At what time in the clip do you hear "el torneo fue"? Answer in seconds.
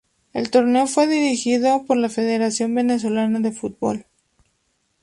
0.33-1.05